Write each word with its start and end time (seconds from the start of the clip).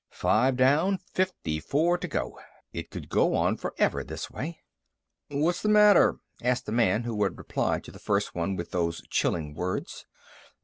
Five 0.09 0.57
down. 0.57 0.97
Fifty 1.13 1.59
four 1.59 1.95
to 1.99 2.07
go. 2.07 2.39
It 2.73 2.89
could 2.89 3.07
go 3.07 3.35
on 3.35 3.55
forever 3.57 4.03
this 4.03 4.31
way. 4.31 4.63
"What's 5.29 5.61
the 5.61 5.69
matter?" 5.69 6.17
asked 6.41 6.65
the 6.65 6.71
man 6.71 7.03
who 7.03 7.21
had 7.21 7.37
replied 7.37 7.83
to 7.83 7.91
the 7.91 7.99
first 7.99 8.33
one 8.33 8.55
with 8.55 8.71
those 8.71 9.03
chilling 9.11 9.53
words. 9.53 10.07